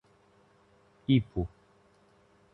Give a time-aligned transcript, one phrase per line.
[1.15, 1.41] Ipu